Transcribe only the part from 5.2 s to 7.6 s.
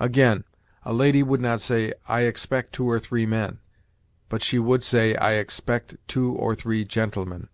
expect two or three gentlemen.'